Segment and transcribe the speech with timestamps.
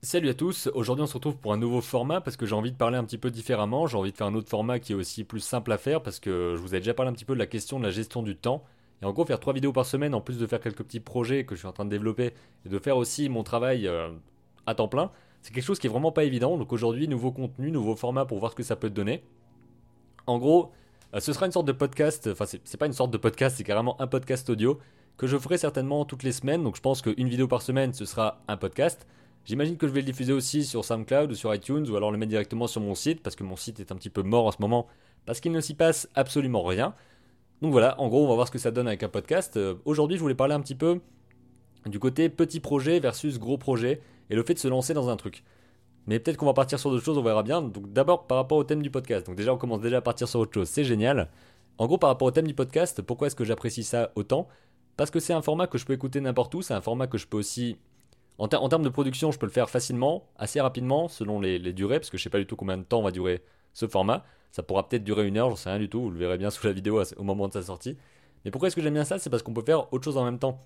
[0.00, 2.70] Salut à tous, aujourd'hui on se retrouve pour un nouveau format parce que j'ai envie
[2.70, 4.94] de parler un petit peu différemment, j'ai envie de faire un autre format qui est
[4.94, 7.34] aussi plus simple à faire parce que je vous ai déjà parlé un petit peu
[7.34, 8.62] de la question de la gestion du temps.
[9.02, 11.44] Et en gros faire trois vidéos par semaine en plus de faire quelques petits projets
[11.44, 12.32] que je suis en train de développer
[12.64, 14.08] et de faire aussi mon travail euh,
[14.66, 15.10] à temps plein,
[15.42, 16.56] c'est quelque chose qui est vraiment pas évident.
[16.58, 19.24] Donc aujourd'hui nouveau contenu, nouveau format pour voir ce que ça peut te donner.
[20.28, 20.70] En gros,
[21.12, 23.64] euh, ce sera une sorte de podcast, enfin c'est pas une sorte de podcast, c'est
[23.64, 24.78] carrément un podcast audio
[25.16, 26.62] que je ferai certainement toutes les semaines.
[26.62, 29.08] Donc je pense qu'une vidéo par semaine ce sera un podcast.
[29.48, 32.18] J'imagine que je vais le diffuser aussi sur SoundCloud ou sur iTunes ou alors le
[32.18, 34.50] mettre directement sur mon site parce que mon site est un petit peu mort en
[34.50, 34.86] ce moment
[35.24, 36.94] parce qu'il ne s'y passe absolument rien.
[37.62, 39.56] Donc voilà, en gros, on va voir ce que ça donne avec un podcast.
[39.56, 41.00] Euh, aujourd'hui, je voulais parler un petit peu
[41.86, 45.16] du côté petit projet versus gros projet et le fait de se lancer dans un
[45.16, 45.42] truc.
[46.06, 47.62] Mais peut-être qu'on va partir sur d'autres choses, on verra bien.
[47.62, 49.26] Donc d'abord par rapport au thème du podcast.
[49.26, 51.30] Donc déjà, on commence déjà à partir sur autre chose, c'est génial.
[51.78, 54.46] En gros, par rapport au thème du podcast, pourquoi est-ce que j'apprécie ça autant?
[54.98, 57.16] Parce que c'est un format que je peux écouter n'importe où, c'est un format que
[57.16, 57.78] je peux aussi
[58.38, 62.10] en, termes de production, je peux le faire facilement, assez rapidement, selon les, durées, parce
[62.10, 63.42] que je sais pas du tout combien de temps va durer
[63.74, 64.24] ce format.
[64.52, 66.50] Ça pourra peut-être durer une heure, j'en sais rien du tout, vous le verrez bien
[66.50, 67.96] sous la vidéo au moment de sa sortie.
[68.44, 69.18] Mais pourquoi est-ce que j'aime bien ça?
[69.18, 70.60] C'est parce qu'on peut faire autre chose en même temps.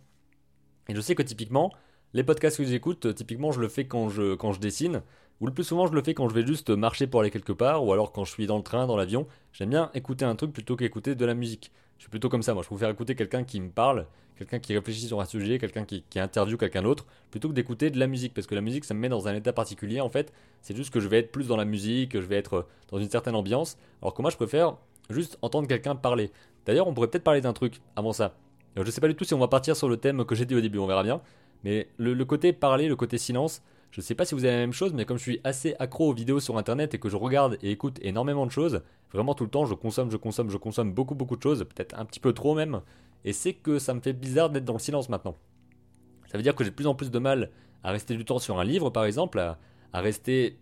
[0.89, 1.73] Et je sais que typiquement,
[2.13, 5.03] les podcasts que j'écoute, typiquement je le fais quand je, quand je dessine,
[5.41, 7.53] ou le plus souvent je le fais quand je vais juste marcher pour aller quelque
[7.53, 9.27] part, ou alors quand je suis dans le train, dans l'avion.
[9.53, 11.73] J'aime bien écouter un truc plutôt qu'écouter de la musique.
[11.97, 14.07] Je suis plutôt comme ça, moi je préfère écouter quelqu'un qui me parle,
[14.43, 17.99] quelqu'un qui réfléchit sur un sujet, quelqu'un qui, interviewe quelqu'un d'autre, plutôt que d'écouter de
[17.99, 20.33] la musique, parce que la musique ça me met dans un état particulier en fait,
[20.61, 23.11] c'est juste que je vais être plus dans la musique, je vais être dans une
[23.11, 24.77] certaine ambiance, alors que moi je préfère
[25.11, 26.31] juste entendre quelqu'un parler.
[26.67, 28.35] D'ailleurs on pourrait peut-être parler d'un truc avant ça.
[28.79, 30.47] Euh, je sais pas du tout si on va partir sur le thème que j'ai
[30.47, 31.21] dit au début, on verra bien,
[31.65, 33.63] mais le côté parler, le côté silence,
[33.93, 36.09] je sais pas si vous avez la même chose, mais comme je suis assez accro
[36.09, 38.81] aux vidéos sur internet et que je regarde et écoute énormément de choses,
[39.13, 41.99] vraiment tout le temps, je consomme, je consomme, je consomme beaucoup, beaucoup de choses, peut-être
[41.99, 42.81] un petit peu trop même,
[43.25, 45.37] et c'est que ça me fait bizarre d'être dans le silence maintenant.
[46.31, 47.51] Ça veut dire que j'ai de plus en plus de mal
[47.85, 49.59] à rester du temps sur un livre, par exemple, à,
[49.93, 50.59] rester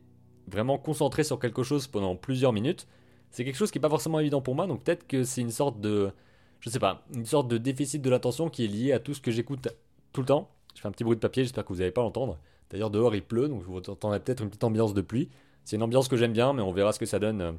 [0.49, 2.89] vraiment concentré sur quelque chose pendant plusieurs minutes.
[3.31, 5.53] C'est quelque chose qui n'est pas forcément évident pour moi, donc peut-être que c'est une
[5.53, 6.11] sorte de,
[6.59, 9.21] je sais pas, une sorte de déficit de l'attention qui est lié à tout ce
[9.21, 9.69] que j'écoute
[10.13, 10.51] tout le temps.
[10.75, 12.39] Je fais un petit bruit de papier, j'espère que vous n'allez pas l'entendre.
[12.71, 15.29] D'ailleurs, dehors il pleut, donc vous entendrez peut-être une petite ambiance de pluie.
[15.65, 17.53] C'est une ambiance que j'aime bien, mais on verra ce que ça donne euh,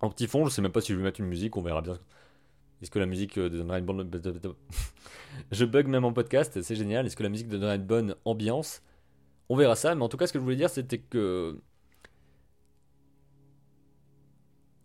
[0.00, 0.44] en petit fond.
[0.46, 1.98] Je sais même pas si je vais mettre une musique, on verra bien.
[2.82, 4.10] Est-ce que la musique euh, donnera une bonne.
[5.52, 7.06] je bug même en podcast, c'est génial.
[7.06, 8.82] Est-ce que la musique donnera une bonne ambiance?
[9.48, 11.60] On verra ça, mais en tout cas, ce que je voulais dire, c'était que.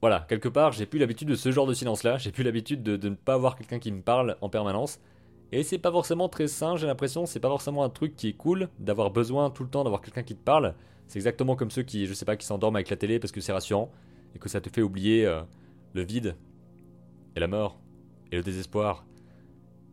[0.01, 2.17] Voilà, quelque part, j'ai plus l'habitude de ce genre de silence-là.
[2.17, 4.99] J'ai plus l'habitude de, de ne pas avoir quelqu'un qui me parle en permanence.
[5.51, 8.33] Et c'est pas forcément très sain, j'ai l'impression, c'est pas forcément un truc qui est
[8.33, 10.75] cool d'avoir besoin tout le temps d'avoir quelqu'un qui te parle.
[11.07, 13.41] C'est exactement comme ceux qui, je sais pas, qui s'endorment avec la télé parce que
[13.41, 13.91] c'est rassurant
[14.35, 15.41] et que ça te fait oublier euh,
[15.93, 16.35] le vide
[17.35, 17.79] et la mort
[18.31, 19.05] et le désespoir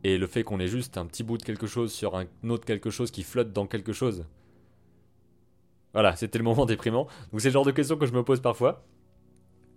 [0.04, 2.65] et le fait qu'on ait juste un petit bout de quelque chose sur un autre
[2.65, 4.25] quelque chose qui flotte dans quelque chose.
[5.93, 7.06] Voilà, c'était le moment déprimant.
[7.31, 8.84] Donc c'est le genre de questions que je me pose parfois.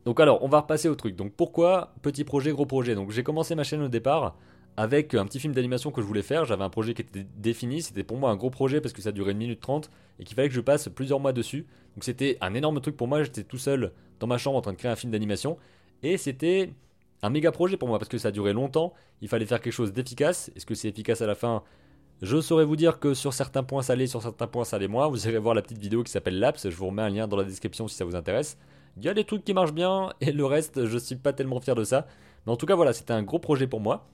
[0.06, 1.16] Donc alors, on va repasser au truc.
[1.16, 2.96] Donc pourquoi petit projet, gros projet?
[2.96, 4.36] Donc j'ai commencé ma chaîne au départ
[4.78, 6.46] avec un petit film d'animation que je voulais faire.
[6.46, 9.12] J'avais un projet qui était défini, c'était pour moi un gros projet parce que ça
[9.12, 9.90] durait une minute trente
[10.20, 11.66] et qu'il fallait que je passe plusieurs mois dessus.
[11.96, 14.74] Donc c'était un énorme truc pour moi, j'étais tout seul dans ma chambre en train
[14.74, 15.58] de créer un film d'animation
[16.04, 16.72] et c'était
[17.22, 19.94] un méga projet pour moi parce que ça durait longtemps, il fallait faire quelque chose
[19.94, 20.52] d'efficace.
[20.56, 21.64] Est-ce que c'est efficace à la fin?
[22.22, 24.88] Je saurais vous dire que sur certains points ça allait, sur certains points ça allait
[24.88, 25.08] moins.
[25.08, 27.38] Vous irez voir la petite vidéo qui s'appelle Laps, je vous remets un lien dans
[27.38, 28.58] la description si ça vous intéresse.
[28.98, 31.60] Il y a des trucs qui marchent bien et le reste je suis pas tellement
[31.60, 32.08] fier de ça.
[32.46, 34.08] Mais en tout cas voilà, c'était un gros projet pour moi.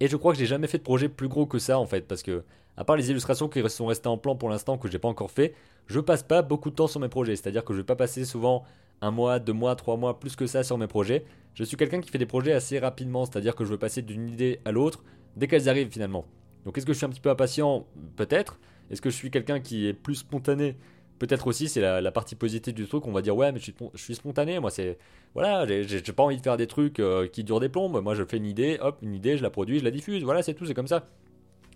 [0.00, 2.06] Et je crois que j'ai jamais fait de projet plus gros que ça en fait,
[2.06, 2.44] parce que
[2.76, 5.30] à part les illustrations qui sont restées en plan pour l'instant que j'ai pas encore
[5.30, 5.54] fait,
[5.86, 7.34] je passe pas beaucoup de temps sur mes projets.
[7.34, 8.64] C'est-à-dire que je vais pas passer souvent
[9.00, 11.24] un mois, deux mois, trois mois, plus que ça sur mes projets.
[11.54, 14.28] Je suis quelqu'un qui fait des projets assez rapidement, c'est-à-dire que je veux passer d'une
[14.28, 15.04] idée à l'autre
[15.36, 16.24] dès qu'elles arrivent finalement.
[16.64, 17.86] Donc est-ce que je suis un petit peu impatient?
[18.16, 18.58] Peut-être.
[18.90, 20.76] Est-ce que je suis quelqu'un qui est plus spontané?
[21.18, 24.14] Peut-être aussi, c'est la, partie positive du truc, on va dire ouais, mais je suis,
[24.14, 24.98] spontané, moi c'est.
[25.34, 28.24] Voilà, j'ai pas envie de faire des trucs euh, qui durent des plombes, moi je
[28.24, 30.64] fais une idée, hop, une idée, je la produis, je la diffuse, voilà, c'est tout,
[30.64, 31.08] c'est comme ça.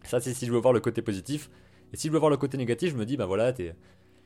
[0.04, 1.50] Ça, c'est si je veux voir le côté positif.
[1.92, 3.74] Et si je veux voir le côté négatif, je me dis, bah voilà, t'es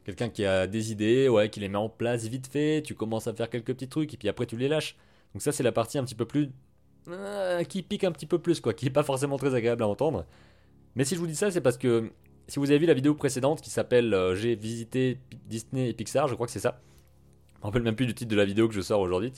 [0.06, 3.26] quelqu'un qui a des idées, ouais, qui les met en place vite fait, tu commences
[3.26, 4.97] à faire quelques petits trucs, et puis après tu les lâches.
[5.35, 6.50] Donc ça, c'est la partie un petit peu plus.
[7.08, 9.88] Euh, qui pique un petit peu plus, quoi, qui est pas forcément très agréable à
[9.88, 10.25] entendre.
[10.94, 12.12] Mais si je vous dis ça, c'est parce que
[12.47, 15.19] si vous avez vu la vidéo précédente qui s'appelle euh, J'ai visité
[15.49, 16.81] Disney et Pixar, je crois que c'est ça.
[17.56, 19.32] Je me rappelle même plus du titre de la vidéo que je sors aujourd'hui.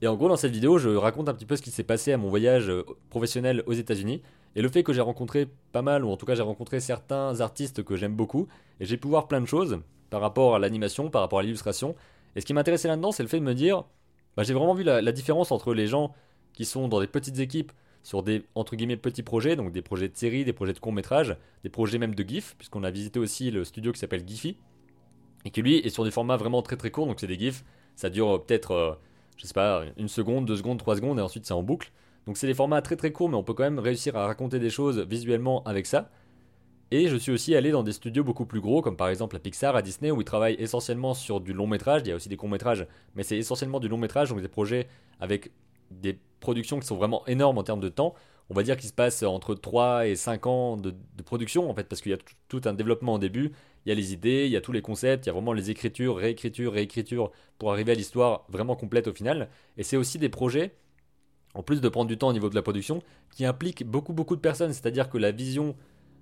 [0.00, 2.12] Et en gros, dans cette vidéo, je raconte un petit peu ce qui s'est passé
[2.12, 4.22] à mon voyage euh, professionnel aux États-Unis
[4.56, 7.40] et le fait que j'ai rencontré pas mal, ou en tout cas j'ai rencontré certains
[7.40, 8.48] artistes que j'aime beaucoup,
[8.80, 9.78] et j'ai pu voir plein de choses
[10.10, 11.94] par rapport à l'animation, par rapport à l'illustration.
[12.34, 13.84] Et ce qui m'intéressait là-dedans, c'est le fait de me dire,
[14.36, 16.12] bah, j'ai vraiment vu la différence entre les gens
[16.52, 17.70] qui sont dans des petites équipes
[18.06, 20.92] sur des entre guillemets petits projets, donc des projets de série, des projets de court
[20.92, 24.56] métrage, des projets même de GIF, puisqu'on a visité aussi le studio qui s'appelle Giphy,
[25.44, 27.64] et qui lui est sur des formats vraiment très très courts, donc c'est des GIFs,
[27.96, 28.92] ça dure euh, peut-être, euh,
[29.42, 31.90] sais pas, une seconde, deux secondes, trois secondes, et ensuite c'est en boucle.
[32.26, 34.58] Donc c'est des formats très très courts, mais on peut quand même réussir à raconter
[34.58, 36.10] des choses visuellement avec ça.
[36.90, 39.38] Et je suis aussi allé dans des studios beaucoup plus gros, comme par exemple à
[39.40, 42.02] Pixar, à Disney, où ils travaillent essentiellement sur du long métrage.
[42.04, 42.86] Il y a aussi des courts métrages,
[43.16, 44.86] mais c'est essentiellement du long métrage, donc des projets
[45.18, 45.50] avec
[45.90, 48.14] des productions qui sont vraiment énormes en termes de temps.
[48.50, 50.94] On va dire qu'il se passe entre 3 et 5 ans de,
[51.24, 53.52] production, en fait, parce qu'il y a tout un développement au début.
[53.84, 55.52] Il y a les idées, il y a tous les concepts, il y a vraiment
[55.52, 59.48] les écritures, réécritures, réécritures, pour arriver à l'histoire vraiment complète au final.
[59.76, 60.76] Et c'est aussi des projets,
[61.56, 64.36] en plus de prendre du temps au niveau de la production, qui impliquent beaucoup, beaucoup
[64.36, 64.72] de personnes.
[64.72, 65.74] C'est-à-dire que la vision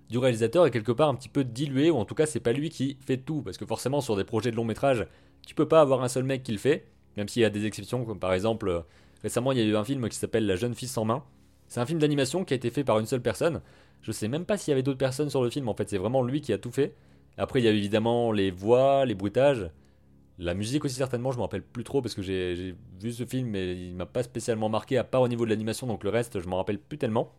[0.09, 2.53] du réalisateur est quelque part un petit peu diluée, ou en tout cas, c'est pas
[2.53, 3.43] lui qui fait tout.
[3.43, 5.07] Parce que forcément, sur des projets de long métrage,
[5.47, 6.87] tu peux pas avoir un seul mec qui le fait,
[7.17, 8.85] même s'il y a des exceptions, comme par exemple
[9.25, 11.25] Récemment, il y a eu un film qui s'appelle La jeune fille sans main.
[11.67, 13.63] C'est un film d'animation qui a été fait par une seule personne.
[14.03, 15.67] Je sais même pas s'il y avait d'autres personnes sur le film.
[15.67, 16.95] En fait, c'est vraiment lui qui a tout fait.
[17.39, 19.71] Après, il y a évidemment les voix, les bruitages,
[20.39, 21.33] la musique aussi certainement.
[21.33, 24.23] Je me rappelle plus trop parce que j'ai vu ce film, mais il m'a pas
[24.23, 25.87] spécialement marqué à part au niveau de l'animation.
[25.87, 27.33] Donc le reste, je m'en rappelle plus tellement.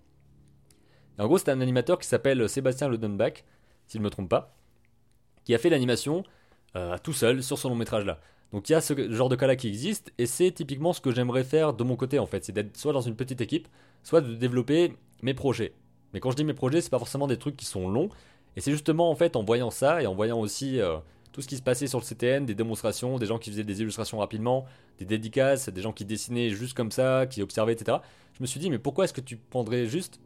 [1.20, 3.44] en gros, c'est un animateur qui s'appelle Sébastien Ledenbach,
[3.88, 4.56] si je ne me trompe pas,
[5.44, 6.24] qui a fait l'animation
[6.76, 8.20] euh, tout seul sur son long métrage là.
[8.52, 11.12] Donc il y a ce genre de cas-là qui existe, et c'est typiquement ce que
[11.12, 13.68] j'aimerais faire de mon côté en fait, c'est d'être soit dans une petite équipe,
[14.04, 15.74] soit de développer mes projets.
[16.14, 18.10] Mais quand je dis mes projets, c'est pas forcément des trucs qui sont longs,
[18.56, 20.98] et c'est justement en fait en voyant ça, et en voyant aussi euh,
[21.36, 23.82] tout ce qui se passait sur le CTN, des démonstrations, des gens qui faisaient des
[23.82, 24.64] illustrations rapidement,
[25.00, 27.98] des dédicaces, des gens qui dessinaient juste comme ça, qui observaient, etc.
[28.38, 30.22] Je me suis dit, mais pourquoi est-ce que tu prendrais juste...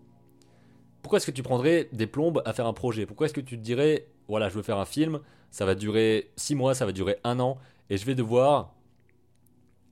[1.01, 3.07] Pourquoi est-ce que tu prendrais des plombes à faire un projet?
[3.07, 5.19] Pourquoi est-ce que tu te dirais, voilà, je veux faire un film,
[5.49, 7.57] ça va durer 6 mois, ça va durer un an,
[7.89, 8.75] et je vais devoir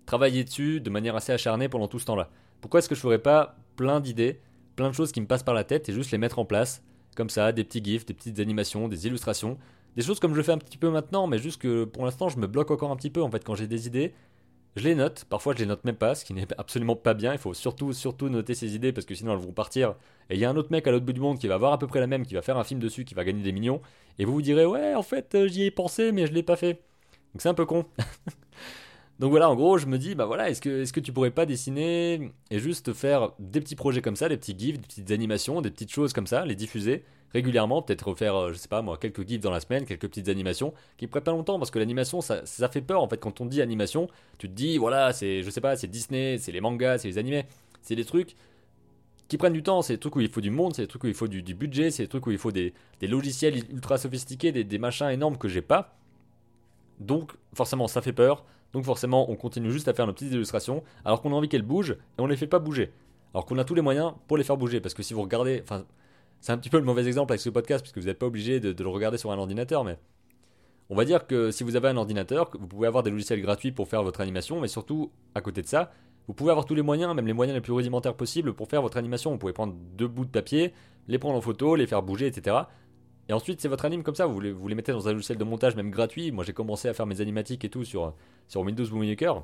[0.05, 2.29] travailler dessus de manière assez acharnée pendant tout ce temps-là?
[2.61, 4.39] Pourquoi est-ce que je ferais pas plein d'idées,
[4.75, 6.83] plein de choses qui me passent par la tête et juste les mettre en place?
[7.15, 9.57] Comme ça, des petits gifs, des petites animations, des illustrations,
[9.97, 12.38] des choses comme je fais un petit peu maintenant, mais juste que pour l'instant je
[12.38, 14.13] me bloque encore un petit peu en fait quand j'ai des idées.
[14.75, 17.33] Je les note, parfois je les note même pas, ce qui n'est absolument pas bien.
[17.33, 19.95] Il faut surtout, surtout noter ces idées parce que sinon elles vont partir.
[20.29, 21.73] Et il y a un autre mec à l'autre bout du monde qui va avoir
[21.73, 23.51] à peu près la même, qui va faire un film dessus, qui va gagner des
[23.51, 23.81] millions.
[24.19, 26.57] Et vous vous direz, ouais, en fait, euh, j'y ai pensé, mais je l'ai pas
[26.57, 26.73] fait.
[27.33, 27.85] Donc c'est un peu con.
[29.19, 31.31] Donc voilà, en gros, je me dis, bah voilà, est-ce que, est que tu pourrais
[31.31, 35.09] pas dessiner et juste faire des petits projets comme ça, des petits gifs, des petites
[35.09, 37.03] animations, des petites choses comme ça, les diffuser
[37.37, 40.27] régulièrement, peut-être faire, euh, je sais pas moi, quelques gifs dans la semaine, quelques petites
[40.27, 43.41] animations, qui prennent pas longtemps, parce que l'animation, ça, ça fait peur en fait, quand
[43.41, 44.07] on dit animation,
[44.39, 47.19] tu te dis, voilà, c'est, je sais pas, c'est Disney, c'est les mangas, c'est les
[47.19, 47.45] animés,
[47.83, 48.35] c'est des trucs
[49.27, 51.03] qui prennent du temps, c'est des trucs où il faut du monde, c'est des trucs
[51.03, 54.51] où il faut du, budget, c'est des trucs où il faut des, logiciels ultra sophistiqués,
[54.51, 55.95] des, des machins énormes que j'ai pas.
[56.99, 60.83] Donc forcément ça fait peur, donc forcément on continue juste à faire nos petites illustrations
[61.05, 62.91] alors qu'on a envie qu'elles bougent et on les fait pas bouger.
[63.33, 65.63] Alors qu'on a tous les moyens pour les faire bouger parce que si vous regardez,
[66.39, 68.59] c'est un petit peu le mauvais exemple avec ce podcast puisque vous n'êtes pas obligé
[68.59, 69.97] de, le regarder sur un ordinateur mais
[70.89, 73.71] on va dire que si vous avez un ordinateur, vous pouvez avoir des logiciels gratuits
[73.71, 75.91] pour faire votre animation mais surtout à côté de ça,
[76.27, 78.81] vous pouvez avoir tous les moyens, même les moyens les plus rudimentaires possibles pour faire
[78.81, 79.31] votre animation.
[79.31, 80.73] Vous pouvez prendre deux bouts de papier,
[81.07, 82.57] les prendre en photo, les faire bouger, etc.
[83.29, 85.75] Et ensuite, c'est votre anime comme ça, vous les, mettez dans un logiciel de montage
[85.75, 86.31] même gratuit.
[86.31, 88.13] Moi, j'ai commencé à faire mes animatiques et tout sur,
[88.55, 89.43] Windows Movie Maker.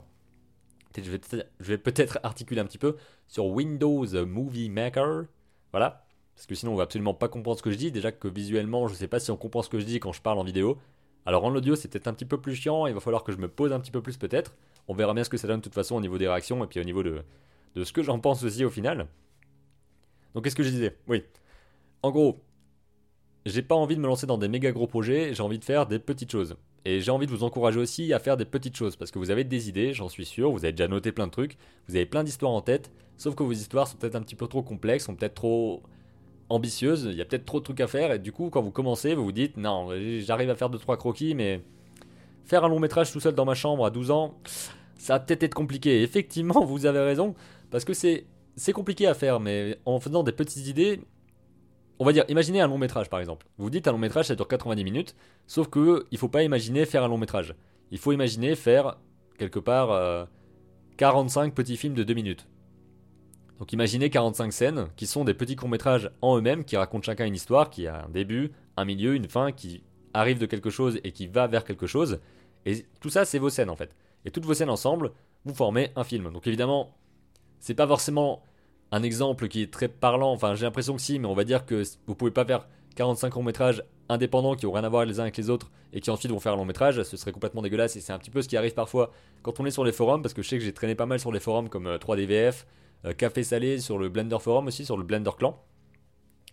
[0.97, 1.11] Je
[1.59, 2.97] vais peut-être articuler un petit peu
[3.27, 5.25] sur Windows Movie Maker.
[5.71, 6.05] Voilà.
[6.35, 7.91] Parce que sinon, on va absolument pas comprendre ce que je dis.
[7.91, 10.21] Déjà que visuellement, je sais pas si on comprend ce que je dis quand je
[10.21, 10.77] parle en vidéo.
[11.25, 12.87] Alors en audio, c'est peut-être un petit peu plus chiant.
[12.87, 14.55] Il va falloir que je me pose un petit peu plus peut-être.
[14.87, 16.67] On verra bien ce que ça donne de toute façon au niveau des réactions et
[16.67, 17.23] puis au niveau de,
[17.75, 19.07] de ce que j'en pense aussi au final.
[20.33, 20.97] Donc qu'est-ce que je disais?
[21.07, 21.23] Oui.
[22.01, 22.41] En gros,
[23.45, 25.85] j'ai pas envie de me lancer dans des méga gros projets, j'ai envie de faire
[25.85, 26.55] des petites choses.
[26.85, 29.31] Et j'ai envie de vous encourager aussi à faire des petites choses, parce que vous
[29.31, 31.57] avez des idées, j'en suis sûr, vous avez déjà noté plein de trucs,
[31.87, 34.47] vous avez plein d'histoires en tête, sauf que vos histoires sont peut-être un petit peu
[34.47, 35.81] trop complexes, sont peut-être trop
[36.53, 38.71] ambitieuses, il y a peut-être trop de trucs à faire, et du coup, quand vous
[38.71, 41.61] commencez, vous vous dites, non, j'arrive à faire 2-3 croquis, mais
[42.45, 44.35] faire un long métrage tout seul dans ma chambre à 12 ans,
[44.95, 46.01] ça va peut-être être compliqué.
[46.01, 47.35] effectivement, vous avez raison,
[47.71, 51.01] parce que c'est compliqué à faire, mais en faisant des petites idées,
[51.99, 53.45] on va dire, imaginez un long métrage par exemple.
[53.57, 55.15] Vous dites un long métrage ça dure 90 minutes,
[55.47, 57.55] sauf que il faut pas imaginer faire un long métrage.
[57.91, 58.97] Il faut imaginer faire
[59.37, 60.27] quelque part
[60.97, 62.47] 45 euh, petits films de 2 minutes.
[63.63, 67.25] Donc imaginez 45 scènes qui sont des petits courts métrages en eux-mêmes qui racontent chacun
[67.25, 70.99] une histoire qui a un début, un milieu, une fin, qui arrive de quelque chose
[71.05, 72.19] et qui va vers quelque chose.
[72.65, 73.95] Et tout ça c'est vos scènes en fait.
[74.25, 75.13] Et toutes vos scènes ensemble,
[75.45, 76.29] vous formez un film.
[76.33, 76.97] Donc évidemment,
[77.61, 78.43] c'est pas forcément
[78.91, 80.33] un exemple qui est très parlant.
[80.33, 82.67] Enfin, j'ai l'impression que si, mais on va dire que vous pouvez pas faire
[82.97, 86.01] 45 longs métrages indépendants qui ont rien à voir les uns avec les autres et
[86.01, 88.29] qui ensuite vont faire un long métrage, ce serait complètement dégueulasse et c'est un petit
[88.29, 90.57] peu ce qui arrive parfois quand on est sur les forums parce que je sais
[90.57, 92.65] que j'ai traîné pas mal sur les forums comme 3DVF,
[93.17, 95.61] Café Salé sur le Blender Forum aussi, sur le Blender Clan.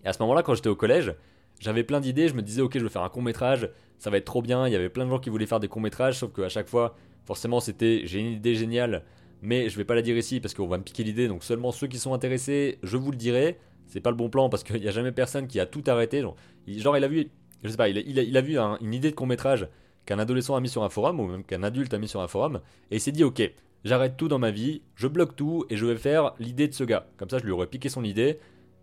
[0.05, 1.15] Et à ce moment-là, quand j'étais au collège,
[1.61, 4.17] j'avais plein d'idées, je me disais ok je vais faire un court métrage, ça va
[4.17, 6.19] être trop bien, il y avait plein de gens qui voulaient faire des courts métrages,
[6.19, 9.05] sauf qu'à chaque fois, forcément c'était j'ai une idée géniale,
[9.43, 11.71] mais je vais pas la dire ici parce qu'on va me piquer l'idée, donc seulement
[11.71, 14.81] ceux qui sont intéressés, je vous le dirai, c'est pas le bon plan parce qu'il
[14.81, 17.29] n'y a jamais personne qui a tout arrêté, genre il, a vu,
[17.63, 19.69] je sais pas, il a, vu une idée de court métrage
[20.07, 22.29] qu'un adolescent a mis sur un forum, ou même qu'un adulte a mis sur un
[22.29, 23.43] forum, et il s'est dit ok,
[23.85, 26.85] j'arrête tout dans ma vie, je bloque tout et je vais faire l'idée de ce
[26.85, 27.07] gars.
[27.17, 28.39] Comme ça je lui aurais piqué son idée,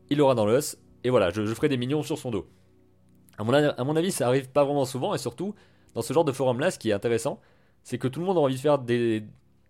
[0.09, 2.47] il l'aura dans l'os, et voilà, je, ferai des millions sur son dos.
[3.37, 5.53] À mon, avis, ça arrive pas vraiment souvent, et surtout,
[5.93, 7.39] dans ce genre de forum-là, ce qui est intéressant,
[7.83, 9.23] c'est que tout le monde a envie de faire des,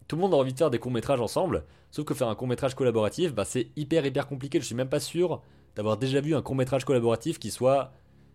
[0.07, 2.75] tout le monde a envie de faire des courts-métrages ensemble, sauf que faire un court-métrage
[2.75, 4.59] collaboratif, bah, c'est hyper hyper compliqué.
[4.59, 5.41] Je suis même pas sûr
[5.75, 7.91] d'avoir déjà vu un court-métrage collaboratif qui soit,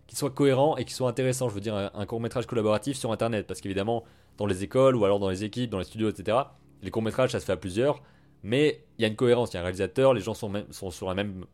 [0.07, 1.49] qui soit cohérent et qui soit intéressant.
[1.49, 4.05] Je veux dire, un, court-métrage collaboratif sur internet, parce qu'évidemment,
[4.37, 6.39] dans les écoles ou alors dans les équipes, dans les studios, etc.,
[6.83, 8.03] les courts-métrages ça se fait à plusieurs,
[8.43, 10.53] mais il y a une cohérence, il y a un réalisateur, les gens sont,
[10.91, 11.45] sur la même,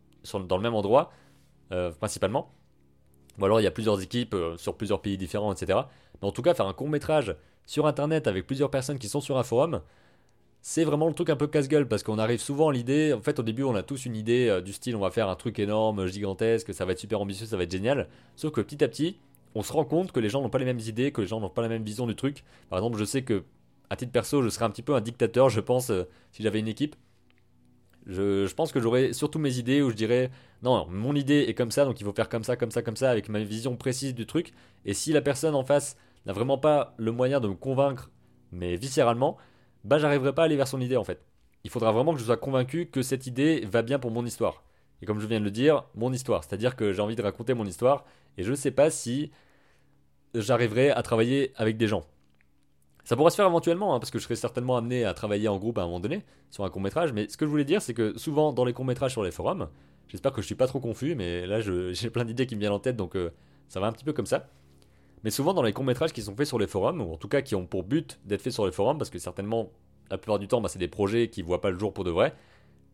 [0.46, 1.12] dans le même endroit,
[1.72, 2.52] euh, principalement.
[3.38, 5.80] Ou alors il y a plusieurs équipes euh, sur plusieurs pays différents, etc.
[6.20, 9.20] Mais en tout cas, faire un court métrage sur Internet avec plusieurs personnes qui sont
[9.20, 9.82] sur un forum,
[10.60, 13.12] c'est vraiment le truc un peu casse-gueule parce qu'on arrive souvent à l'idée.
[13.12, 15.28] En fait, au début, on a tous une idée euh, du style on va faire
[15.28, 18.08] un truc énorme, gigantesque, ça va être super ambitieux, ça va être génial.
[18.34, 19.18] Sauf que petit à petit,
[19.54, 21.40] on se rend compte que les gens n'ont pas les mêmes idées, que les gens
[21.40, 22.44] n'ont pas la même vision du truc.
[22.70, 23.44] Par exemple, je sais que,
[23.90, 26.60] à titre perso, je serais un petit peu un dictateur, je pense, euh, si j'avais
[26.60, 26.96] une équipe.
[28.06, 30.30] Je, pense que j'aurais surtout mes idées où je dirais
[30.62, 32.96] non, mon idée est comme ça, donc il faut faire comme ça, comme ça, comme
[32.96, 34.52] ça, avec ma vision précise du truc.
[34.86, 38.10] Et si la personne en face n'a vraiment pas le moyen de me convaincre,
[38.50, 39.36] mais viscéralement,
[39.84, 41.22] bah j'arriverai pas à aller vers son idée en fait.
[41.64, 44.64] Il faudra vraiment que je sois convaincu que cette idée va bien pour mon histoire.
[45.02, 46.44] Et comme je viens de le dire, mon histoire.
[46.44, 48.04] C'est-à-dire que j'ai envie de raconter mon histoire
[48.36, 49.30] et je ne sais pas si
[50.34, 52.04] j'arriverai à travailler avec des gens.
[53.08, 55.56] Ça pourrait se faire éventuellement, hein, parce que je serais certainement amené à travailler en
[55.56, 57.80] groupe à un moment donné, sur un court métrage, mais ce que je voulais dire,
[57.80, 59.70] c'est que souvent dans les courts métrages sur les forums,
[60.08, 62.74] j'espère que je suis pas trop confus, mais là j'ai plein d'idées qui me viennent
[62.74, 63.30] en tête, donc euh,
[63.70, 64.50] ça va un petit peu comme ça.
[65.24, 67.28] Mais souvent dans les courts métrages qui sont faits sur les forums, ou en tout
[67.28, 69.70] cas qui ont pour but d'être faits sur les forums, parce que certainement
[70.10, 72.10] la plupart du temps bah, c'est des projets qui voient pas le jour pour de
[72.10, 72.34] vrai,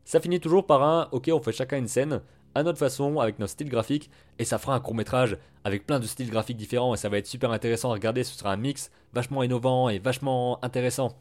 [0.05, 2.23] ça finit toujours par un ok on fait chacun une scène,
[2.55, 5.99] à notre façon, avec nos styles graphiques, et ça fera un court métrage avec plein
[5.99, 8.57] de styles graphiques différents, et ça va être super intéressant à regarder, ce sera un
[8.57, 11.17] mix vachement innovant et vachement intéressant.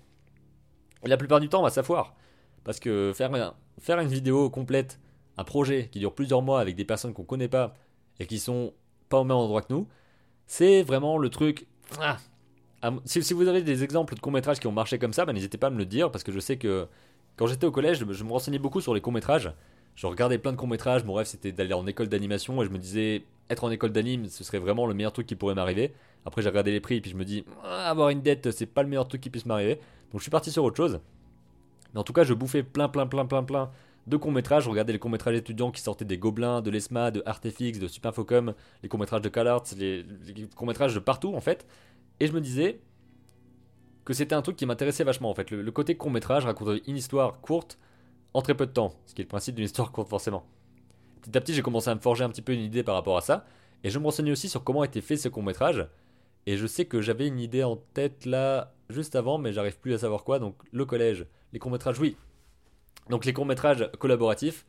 [1.04, 2.16] Et la plupart du temps, on va s'affoir,
[2.64, 5.00] parce que faire, faire une vidéo complète,
[5.38, 7.76] un projet qui dure plusieurs mois avec des personnes qu'on connaît pas,
[8.20, 8.74] et qui sont
[9.10, 9.88] pas au même endroit que nous,
[10.46, 11.68] c'est vraiment le truc...
[12.00, 12.18] Ah,
[13.06, 15.58] si, vous avez des exemples de courts métrages qui ont marché comme ça, bah, n'hésitez
[15.58, 16.88] pas à me le dire, parce que je sais que
[17.38, 19.52] quand j'étais au collège, je me renseignais beaucoup sur les courts métrages,
[19.96, 22.78] je regardais plein de courts-métrages, mon rêve c'était d'aller en école d'animation et je me
[22.78, 25.94] disais être en école d'anime, ce serait vraiment le meilleur truc qui pourrait m'arriver.
[26.26, 28.66] Après j'ai regardé les prix et puis je me dis ah, avoir une dette, c'est
[28.66, 29.76] pas le meilleur truc qui puisse m'arriver.
[30.12, 31.00] Donc je suis parti sur autre chose.
[31.94, 33.72] Mais en tout cas, je bouffais plein plein plein plein plein
[34.08, 37.80] de courts-métrages, je regardais les courts-métrages étudiants qui sortaient des Gobelins, de l'ESMA, de Artefix,
[37.80, 41.66] de Superfocom, les courts-métrages de CalArts, les, les courts-métrages de partout en fait.
[42.20, 42.82] Et je me disais
[44.04, 45.52] que c'était un truc qui m'intéressait vachement en fait.
[45.52, 47.80] Le, le côté court-métrage, raconter une histoire courte,
[48.34, 50.46] en très peu de temps, ce qui est le principe d'une histoire courte forcément.
[51.22, 53.18] Petit à petit, j'ai commencé à me forger un petit peu une idée par rapport
[53.18, 53.46] à ça,
[53.84, 55.88] et je me renseignais aussi sur comment était fait ce court métrage,
[56.46, 59.94] et je sais que j'avais une idée en tête là juste avant, mais j'arrive plus
[59.94, 62.18] à savoir quoi, donc le collège, les courts métrages, oui.
[63.10, 64.66] Donc les courts métrages collaboratifs,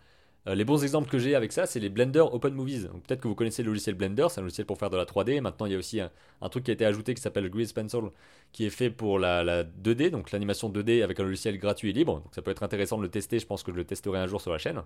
[0.46, 2.88] euh, les bons exemples que j'ai avec ça, c'est les Blender Open Movies.
[3.06, 5.40] Peut-être que vous connaissez le logiciel Blender, c'est un logiciel pour faire de la 3D.
[5.40, 6.10] Maintenant, il y a aussi un,
[6.50, 8.10] truc qui a été ajouté qui s'appelle Grease Pencil,
[8.52, 12.20] qui est fait pour la, 2D, donc l'animation 2D avec un logiciel gratuit et libre.
[12.20, 14.26] Donc ça peut être intéressant de le tester, je pense que je le testerai un
[14.26, 14.82] jour sur la chaîne.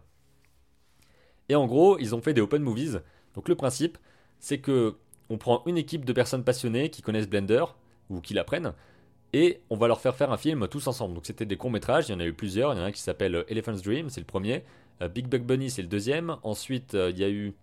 [1.49, 3.01] Et en gros, ils ont fait des Open Movies.
[3.35, 3.99] Donc le principe,
[4.39, 4.95] c'est que
[5.31, 7.65] on prend une équipe de personnes passionnées qui connaissent Blender,
[8.11, 8.73] ou qui l'apprennent,
[9.33, 11.15] et on va leur faire faire un film tous ensemble.
[11.15, 12.87] Donc c'était des courts métrages, il y en a eu plusieurs, il y en a
[12.87, 14.65] un qui s'appelle Elephant's Dream, c'est le premier,
[15.07, 16.37] Big Bug Bunny, c'est le deuxième.
[16.43, 17.55] Ensuite, euh, il y a eu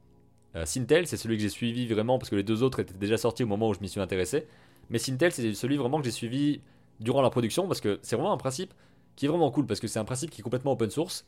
[0.55, 3.17] euh, Sintel, c'est celui que j'ai suivi vraiment parce que les deux autres étaient déjà
[3.17, 4.47] sortis au moment où je m'y suis intéressé.
[4.89, 6.61] Mais Sintel, c'est celui vraiment que j'ai suivi
[7.01, 8.73] durant la production parce que c'est vraiment un principe
[9.15, 11.25] qui est vraiment cool parce que c'est un principe qui est complètement open source.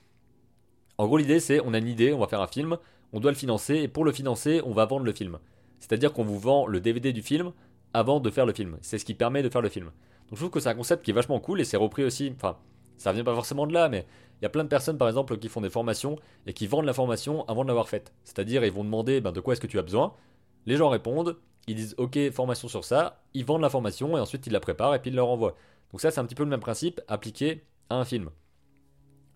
[0.97, 2.77] En gros, l'idée c'est on a une idée, on va faire un film,
[3.11, 5.39] on doit le financer et pour le financer, on va vendre le film.
[5.79, 7.51] C'est-à-dire qu'on vous vend le DVD du film
[7.93, 8.77] avant de faire le film.
[8.81, 9.85] C'est ce qui permet de faire le film.
[9.85, 12.33] Donc je trouve que c'est un concept qui est vachement cool et c'est repris aussi.
[12.35, 12.57] Enfin,
[12.97, 14.05] ça vient pas forcément de là, mais
[14.41, 16.85] il y a plein de personnes, par exemple, qui font des formations et qui vendent
[16.85, 18.13] la formation avant de l'avoir faite.
[18.23, 20.13] C'est-à-dire, ils vont demander ben, de quoi est-ce que tu as besoin?
[20.65, 21.37] Les gens répondent,
[21.67, 24.95] ils disent OK, formation sur ça, ils vendent la formation et ensuite ils la préparent
[24.95, 25.55] et puis ils la renvoient.
[25.91, 28.29] Donc ça, c'est un petit peu le même principe appliqué à un film.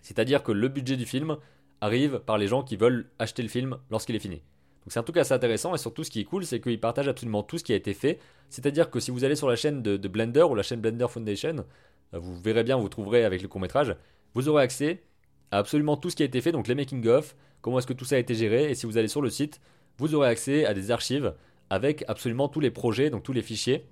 [0.01, 1.37] C'est-à-dire que le budget du film
[1.79, 4.35] arrive par les gens qui veulent acheter le film lorsqu'il est fini.
[4.35, 6.79] Donc c'est en tout cas assez intéressant et surtout ce qui est cool c'est qu'ils
[6.79, 8.19] partagent absolument tout ce qui a été fait.
[8.49, 11.07] C'est-à-dire que si vous allez sur la chaîne de, de Blender ou la chaîne Blender
[11.07, 11.65] Foundation,
[12.13, 13.95] vous verrez bien, vous trouverez avec le court métrage,
[14.33, 15.03] vous aurez accès
[15.51, 18.05] à absolument tout ce qui a été fait, donc les making-of, comment est-ce que tout
[18.05, 19.59] ça a été géré, et si vous allez sur le site,
[19.97, 21.33] vous aurez accès à des archives
[21.69, 23.85] avec absolument tous les projets, donc tous les fichiers,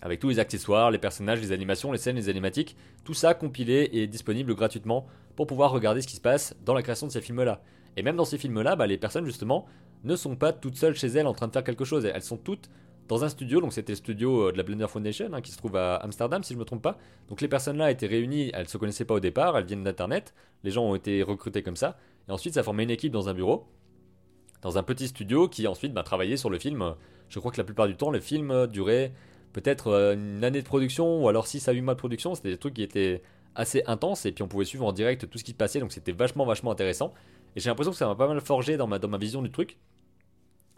[0.00, 3.88] avec tous les accessoires, les personnages, les animations, les scènes, les animatiques, tout ça compilé
[3.92, 7.22] et disponible gratuitement pour pouvoir regarder ce qui se passe dans la création de ces
[7.22, 7.62] films-là.
[7.96, 9.66] Et même dans ces films-là, bah, les personnes justement
[10.04, 12.36] ne sont pas toutes seules chez elles en train de faire quelque chose, elles sont
[12.36, 12.68] toutes
[13.08, 15.58] dans un studio, donc c'était le studio euh, de la Blender Foundation hein, qui se
[15.58, 16.98] trouve à Amsterdam si je ne me trompe pas.
[17.28, 19.84] Donc les personnes là étaient réunies, elles ne se connaissaient pas au départ, elles viennent
[19.84, 23.28] d'internet, les gens ont été recrutés comme ça, et ensuite ça formait une équipe dans
[23.28, 23.66] un bureau,
[24.62, 26.94] dans un petit studio qui ensuite bah, travaillait sur le film.
[27.28, 29.12] Je crois que la plupart du temps le film durait
[29.52, 32.50] peut-être euh, une année de production ou alors 6 à 8 mois de production, c'était
[32.50, 33.22] des trucs qui étaient
[33.54, 35.92] assez intenses et puis on pouvait suivre en direct tout ce qui se passait donc
[35.92, 37.12] c'était vachement vachement intéressant.
[37.54, 39.50] Et j'ai l'impression que ça m'a pas mal forgé dans ma, dans ma vision du
[39.50, 39.78] truc,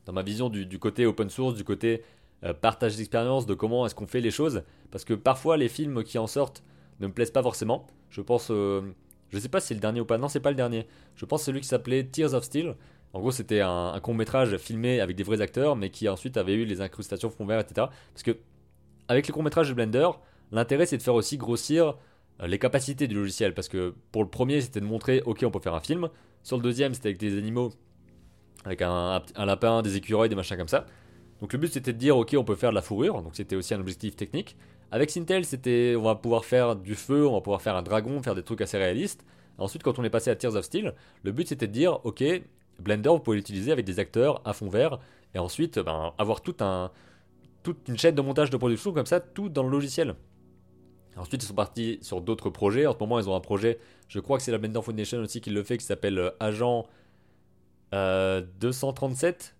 [0.05, 2.03] dans ma vision du côté open source, du côté
[2.45, 4.63] euh, partage d'expérience de comment est-ce qu'on fait les choses.
[4.91, 6.63] Parce que parfois, les films qui en sortent
[7.01, 7.87] ne me plaisent pas forcément.
[8.11, 8.49] Je pense.
[8.51, 8.83] Euh,
[9.31, 10.19] je sais pas si c'est le dernier ou pas.
[10.19, 10.87] Non, c'est pas le dernier.
[11.15, 12.77] Je pense celui qui s'appelait Tears of Steel.
[13.13, 16.55] En gros, c'était un, court métrage filmé avec des vrais acteurs, mais qui ensuite avait
[16.55, 17.87] eu les incrustations fond vert, etc.
[18.13, 18.37] Parce que,
[19.09, 20.11] avec les courts métrages de Blender,
[20.53, 21.97] l'intérêt c'est de faire aussi grossir
[22.43, 23.55] euh, les capacités du logiciel.
[23.55, 26.09] Parce que pour le premier, c'était de montrer, ok, on peut faire un film.
[26.43, 27.73] Sur le deuxième, c'était avec des animaux,
[28.65, 30.87] avec un, un lapin, des écureuils, des machins comme ça.
[31.41, 33.57] Donc le but c'était de dire ok on peut faire de la fourrure, donc c'était
[33.57, 34.57] aussi un objectif technique.
[34.91, 38.23] Avec Sintel c'était on va pouvoir faire du feu, on va pouvoir faire un dragon,
[38.23, 39.25] faire des trucs assez réalistes.
[39.59, 42.25] Ensuite quand on est passé à Tears of Steel, le but c'était de dire ok
[42.79, 44.99] Blender vous pouvez l'utiliser avec des acteurs à fond vert
[45.35, 46.91] et ensuite ben, avoir un,
[47.63, 50.15] toute une chaîne de montage de production comme ça, tout dans le logiciel.
[51.17, 52.87] Ensuite, ils sont partis sur d'autres projets.
[52.87, 53.79] En ce moment, ils ont un projet,
[54.09, 56.87] je crois que c'est la Blender Foundation aussi qui le fait, qui s'appelle euh, Agent
[57.93, 59.56] 237,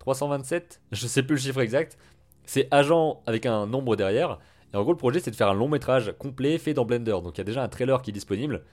[0.00, 1.96] 327, je sais plus le chiffre exact.
[2.44, 4.38] C'est agent avec un nombre derrière.
[4.72, 7.18] Et en gros, le projet, c'est de faire un long métrage complet fait dans Blender.
[7.22, 8.64] Donc il y a déjà un trailer qui est disponible.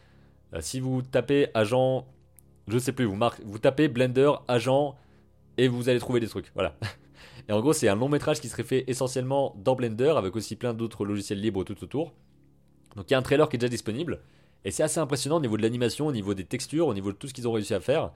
[0.54, 2.08] Euh, si vous tapez agent,
[2.68, 4.96] je sais plus, vous, marquez, vous tapez Blender agent
[5.58, 6.52] et vous allez trouver des trucs.
[6.56, 6.76] Voilà.
[7.50, 10.56] Et en gros, c'est un long métrage qui serait fait essentiellement dans Blender avec aussi
[10.56, 12.14] plein d'autres logiciels libres tout autour.
[12.96, 14.22] Donc il y a un trailer qui est déjà disponible.
[14.66, 17.18] Et c'est assez impressionnant au niveau de l'animation, au niveau des textures, au niveau de
[17.18, 18.12] tout ce qu'ils ont réussi à faire.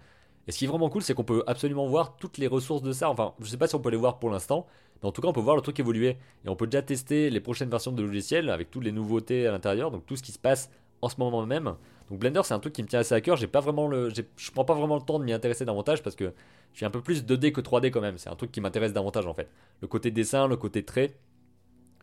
[0.48, 2.92] Et ce qui est vraiment cool, c'est qu'on peut absolument voir toutes les ressources de
[2.94, 3.10] ça.
[3.10, 4.66] Enfin, je sais pas si on peut les voir pour l'instant,
[5.02, 6.18] mais en tout cas, on peut voir le truc évoluer.
[6.46, 9.52] Et on peut déjà tester les prochaines versions de logiciel avec toutes les nouveautés à
[9.52, 10.70] l'intérieur, donc tout ce qui se passe
[11.02, 11.76] en ce moment même.
[12.10, 13.40] Donc Blender, c'est un truc qui me tient assez à cœur.
[13.52, 16.34] Pas vraiment le, je prends pas vraiment le temps de m'y intéresser davantage parce que
[16.74, 18.18] je suis un peu plus 2D que 3D quand même.
[18.18, 19.50] C'est un truc qui m'intéresse davantage en fait.
[19.82, 21.16] Le côté dessin, le côté trait.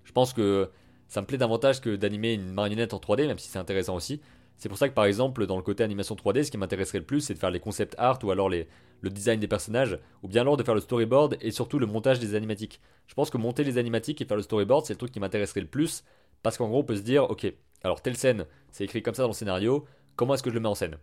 [0.05, 0.71] Je pense que
[1.09, 4.21] ça me plaît davantage que d'animer une marionnette en 3D, même si c'est intéressant aussi.
[4.59, 7.05] C'est pour ça que par exemple, dans le côté animation 3D, ce qui m'intéresserait le
[7.05, 8.67] plus, c'est de faire les concept art ou alors le
[9.11, 12.35] design des personnages, ou bien alors de faire le storyboard et surtout le montage des
[12.35, 12.81] animatiques.
[13.07, 15.61] Je pense que monter les animatiques et faire le storyboard, c'est le truc qui m'intéresserait
[15.61, 16.03] le plus,
[16.43, 17.53] parce qu'en gros, on peut se dire, ok,
[17.85, 19.85] alors telle scène, c'est écrit comme ça dans le scénario,
[20.17, 20.99] comment est-ce que je le mets en scène?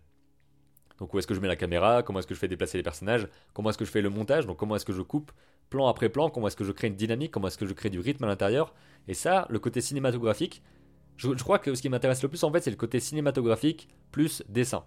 [1.00, 2.84] Donc où est-ce que je mets la caméra, comment est-ce que je fais déplacer les
[2.84, 5.32] personnages, comment est-ce que je fais le montage, donc comment est-ce que je coupe
[5.70, 7.90] plan après plan, comment est-ce que je crée une dynamique, comment est-ce que je crée
[7.90, 8.74] du rythme à l'intérieur?
[9.08, 10.62] Et ça, le côté cinématographique,
[11.18, 14.44] je, crois que ce qui m'intéresse le plus en fait, c'est le côté cinématographique plus
[14.50, 14.84] dessin.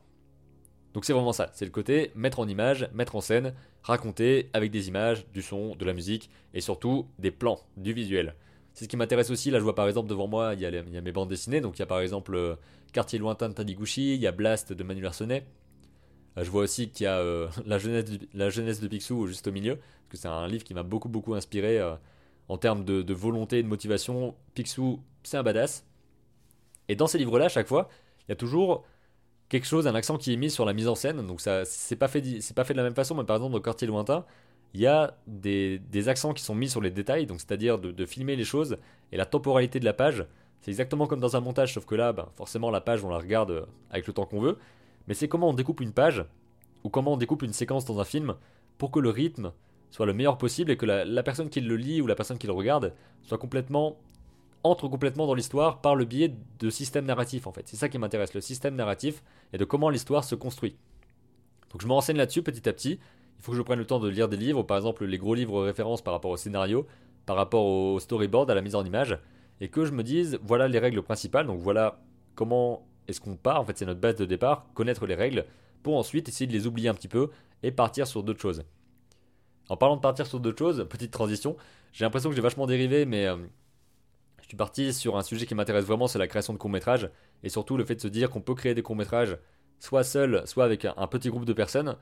[0.95, 4.71] Donc c'est vraiment ça, c'est le côté mettre en image, mettre en scène, raconter avec
[4.71, 8.35] des images, du son, de la musique et surtout des plans, du visuel.
[8.73, 10.83] C'est ce qui m'intéresse aussi, là je vois par exemple devant moi, il y, a
[11.01, 12.57] mes bandes dessinées, donc il y a par exemple euh,
[12.93, 15.47] Quartier lointain de Taniguchi, il y a Blast de Manuel Arsenet.
[16.37, 19.47] Euh, je vois aussi qu'il y a euh, la, jeunesse la jeunesse de Picsou juste
[19.47, 21.81] au milieu, parce que c'est un livre qui m'a beaucoup beaucoup inspiré
[22.49, 24.35] en termes de, de volonté et de motivation.
[24.55, 25.85] Picsou, c'est un badass.
[26.89, 27.89] Et dans ces livres-là, à chaque fois,
[28.27, 28.85] il y a toujours
[29.49, 31.27] quelque chose, un accent qui est mis sur la mise en scène.
[31.27, 33.15] Donc ça, c'est pas fait, c'est pas fait de la même façon.
[33.15, 34.25] Mais par exemple, dans Quartier lointain,
[34.75, 37.27] il y a des, accents qui sont mis sur les détails.
[37.27, 38.79] Donc c'est-à-dire de, filmer les choses
[39.13, 40.27] et la temporalité de la page.
[40.61, 43.19] C'est exactement comme dans un montage, sauf que là, ben, forcément, la page, on la
[43.19, 44.59] regarde avec le temps qu'on veut.
[45.07, 46.25] Mais c'est comment on découpe une page
[46.85, 48.35] ou comment on découpe une séquence dans un film
[48.77, 49.53] pour que le rythme
[49.91, 52.47] soit le meilleur possible et que la personne qui le lit ou la personne qui
[52.47, 53.97] le regarde soit complètement
[54.63, 57.67] entre complètement dans l'histoire par le biais de systèmes narratifs en fait.
[57.67, 60.77] C'est ça qui m'intéresse, le système narratif et de comment l'histoire se construit.
[61.71, 62.99] Donc je me renseigne là-dessus petit à petit.
[63.39, 65.35] Il faut que je prenne le temps de lire des livres, par exemple les gros
[65.35, 66.87] livres références par rapport au scénario,
[67.27, 69.19] par rapport au storyboard, à la mise en image,
[69.61, 72.01] et que je me dise voilà les règles principales, donc voilà
[72.35, 75.45] comment est-ce qu'on part, en fait c'est notre base de départ, connaître les règles,
[75.83, 77.31] pour ensuite essayer de les oublier un petit peu
[77.63, 78.65] et partir sur d'autres choses.
[79.69, 81.57] En parlant de partir sur d'autres choses, petite transition,
[81.93, 83.37] j'ai l'impression que j'ai vachement dérivé, mais euh,
[84.49, 87.11] je suis parti sur un sujet qui m'intéresse vraiment, c'est la création de courts-métrages,
[87.43, 89.37] et surtout le fait de se dire qu'on peut créer des courts-métrages
[89.79, 91.97] soit seul, soit avec un petit groupe de personnes,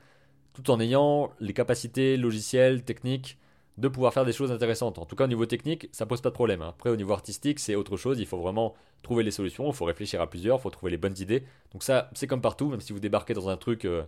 [0.53, 3.37] tout en ayant les capacités logicielles, techniques
[3.77, 4.97] de pouvoir faire des choses intéressantes.
[4.97, 6.61] En tout cas, au niveau technique, ça pose pas de problème.
[6.61, 6.69] Hein.
[6.69, 8.17] Après, au niveau artistique, c'est autre chose.
[8.17, 10.97] Il faut vraiment trouver les solutions, il faut réfléchir à plusieurs, il faut trouver les
[10.97, 11.43] bonnes idées.
[11.73, 14.03] Donc ça, c'est comme partout, même si vous débarquez dans un truc euh,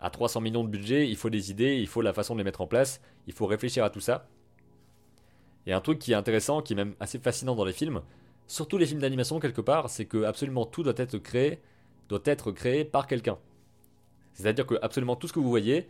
[0.00, 2.44] à 300 millions de budget, il faut des idées, il faut la façon de les
[2.44, 4.28] mettre en place, il faut réfléchir à tout ça.
[5.66, 8.02] Et un truc qui est intéressant, qui est même assez fascinant dans les films,
[8.46, 11.60] surtout les films d'animation quelque part, c'est que absolument tout doit être créé,
[12.08, 13.38] doit être créé par quelqu'un.
[14.34, 15.88] C'est-à-dire que absolument tout ce que vous voyez,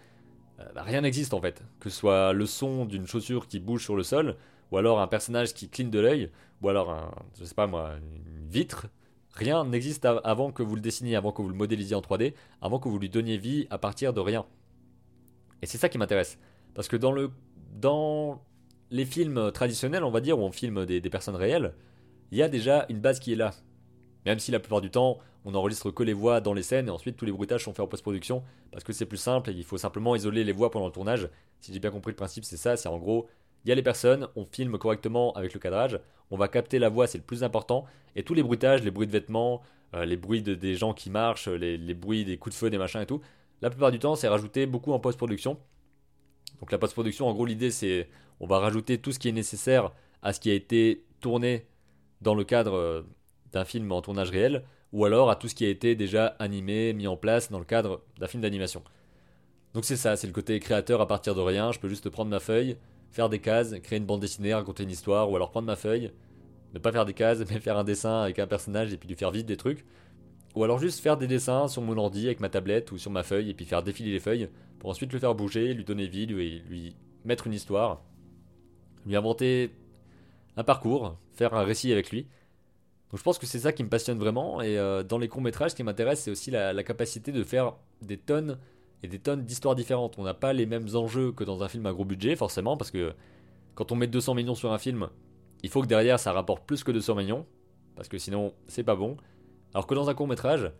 [0.60, 1.62] euh, bah, rien n'existe en fait.
[1.80, 4.36] Que ce soit le son d'une chaussure qui bouge sur le sol,
[4.70, 6.30] ou alors un personnage qui cligne de l'œil,
[6.62, 8.86] ou alors un, je sais pas moi, une vitre.
[9.34, 12.78] Rien n'existe avant que vous le dessiniez, avant que vous le modélisiez en 3D, avant
[12.78, 14.46] que vous lui donniez vie à partir de rien.
[15.60, 16.38] Et c'est ça qui m'intéresse.
[16.74, 17.30] Parce que dans, le,
[17.74, 18.40] dans
[18.90, 21.74] les films traditionnels, on va dire, où on filme des personnes réelles,
[22.30, 23.52] il y a déjà une base qui est là.
[24.24, 26.90] Même si la plupart du temps, on n'enregistre que les voix dans les scènes et
[26.90, 29.62] ensuite tous les bruitages sont faits en post-production parce que c'est plus simple et il
[29.62, 31.28] faut simplement isoler les voix pendant le tournage.
[31.60, 33.28] Si j'ai bien compris le principe, c'est ça, c'est en gros,
[33.64, 36.00] il y a les personnes, on filme correctement avec le cadrage,
[36.32, 37.84] on va capter la voix, c'est le plus important,
[38.16, 39.62] et tous les bruitages, les bruits de vêtements,
[39.94, 42.78] euh, les bruits des gens qui marchent, les, les, bruits des coups de feu, des
[42.78, 43.20] machins et tout,
[43.62, 45.58] la plupart du temps, c'est rajouté beaucoup en post-production.
[46.58, 48.08] Donc la post-production, en gros, l'idée c'est
[48.40, 51.66] on va rajouter tout ce qui est nécessaire à ce qui a été tourné
[52.20, 53.02] dans le cadre euh,
[53.52, 56.92] d'un film en tournage réel, ou alors à tout ce qui a été déjà animé,
[56.92, 58.82] mis en place dans le cadre d'un film d'animation.
[59.74, 62.30] Donc c'est ça, c'est le côté créateur à partir de rien, je peux juste prendre
[62.30, 62.76] ma feuille,
[63.10, 66.12] faire des cases, créer une bande dessinée, raconter une histoire, ou alors prendre ma feuille,
[66.74, 69.16] ne pas faire des cases, mais faire un dessin avec un personnage et puis lui
[69.16, 69.84] faire vite des trucs.
[70.54, 73.22] Ou alors juste faire des dessins sur mon ordi avec ma tablette ou sur ma
[73.22, 76.24] feuille et puis faire défiler les feuilles pour ensuite le faire bouger, lui donner vie,
[76.24, 76.96] lui, lui
[77.26, 78.02] mettre une histoire,
[79.06, 79.70] lui inventer
[80.56, 82.26] un parcours, faire un récit avec lui.
[83.10, 84.60] Donc je pense que c'est ça qui me passionne vraiment.
[84.60, 88.16] Et euh, dans les courts-métrages, ce qui m'intéresse, c'est aussi la, capacité de faire des
[88.16, 88.58] tonnes
[89.02, 90.18] et des tonnes d'histoires différentes.
[90.18, 92.90] On n'a pas les mêmes enjeux que dans un film à gros budget, forcément, parce
[92.90, 93.12] que
[93.74, 95.08] quand on met 200 millions sur un film,
[95.62, 97.46] il faut que derrière ça rapporte plus que 200 millions,
[97.94, 99.16] parce que sinon c'est pas bon.
[99.74, 100.72] Alors que dans un court-métrage,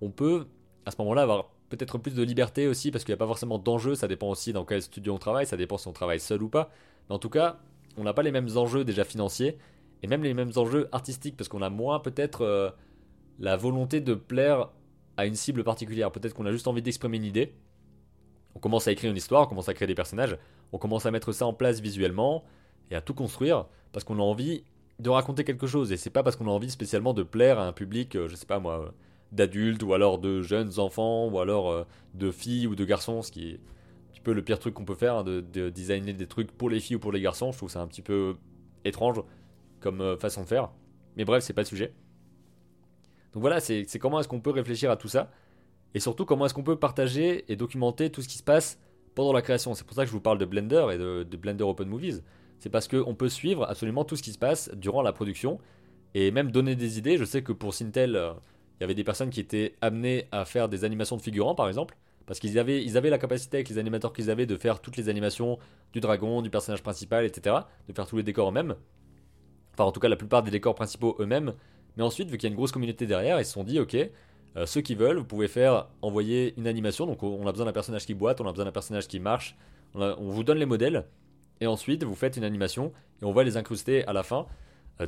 [0.00, 0.46] on peut
[0.84, 3.58] à ce moment-là avoir peut-être plus de liberté aussi, parce qu'il n'y a pas forcément
[3.58, 6.42] d'enjeux, ça dépend aussi dans quel studio on travaille, ça dépend si on travaille seul
[6.42, 6.70] ou pas.
[7.08, 7.58] Mais en tout cas,
[7.96, 9.58] on n'a pas les mêmes enjeux déjà financiers,
[10.02, 12.70] et même les mêmes enjeux artistiques, parce qu'on a moins peut-être euh,
[13.38, 14.70] la volonté de plaire
[15.16, 16.10] à une cible particulière.
[16.10, 17.54] Peut-être qu'on a juste envie d'exprimer une idée.
[18.54, 20.36] On commence à écrire une histoire, on commence à créer des personnages,
[20.72, 22.44] on commence à mettre ça en place visuellement
[22.90, 24.64] et à tout construire parce qu'on a envie
[24.98, 25.92] de raconter quelque chose.
[25.92, 28.36] Et c'est pas parce qu'on a envie spécialement de plaire à un public, euh, je
[28.36, 28.92] sais pas moi,
[29.32, 33.32] d'adultes ou alors de jeunes enfants ou alors euh, de filles ou de garçons, ce
[33.32, 33.58] qui
[34.22, 36.80] peu le pire truc qu'on peut faire, hein, de, de, designer des trucs pour les
[36.80, 37.52] filles ou pour les garçons.
[37.52, 38.36] Je trouve ça un petit peu
[38.84, 39.20] étrange
[39.80, 40.70] comme euh, façon de faire.
[41.16, 41.92] Mais bref, c'est pas le sujet.
[43.32, 45.30] Donc voilà, c'est comment est-ce qu'on peut réfléchir à tout ça.
[45.94, 48.78] Et surtout, comment est-ce qu'on peut partager et documenter tout ce qui se passe
[49.14, 49.74] pendant la création.
[49.74, 52.22] C'est pour ça que je vous parle de Blender et de, Blender Open Movies.
[52.58, 55.58] C'est parce qu'on peut suivre absolument tout ce qui se passe durant la production
[56.14, 57.18] et même donner des idées.
[57.18, 58.32] Je sais que pour Sintel, euh,
[58.78, 61.68] il y avait des personnes qui étaient amenées à faire des animations de figurants, par
[61.68, 61.96] exemple.
[62.32, 65.58] Parce qu'ils avaient, la capacité avec les animateurs qu'ils avaient de faire toutes les animations
[65.92, 67.56] du dragon, du personnage principal, etc.
[67.86, 68.74] De faire tous les décors eux-mêmes.
[69.74, 71.52] Enfin, en tout cas, la plupart des décors principaux eux-mêmes.
[71.98, 73.94] Mais ensuite, vu qu'il y a une grosse communauté derrière, ils se sont dit, ok,
[74.56, 77.04] euh, ceux qui veulent, vous pouvez faire envoyer une animation.
[77.04, 79.54] Donc, on a besoin d'un personnage qui boite, on a besoin d'un personnage qui marche.
[79.94, 81.04] On, vous donne les modèles.
[81.60, 84.46] Et ensuite, vous faites une animation et on va les incruster à la fin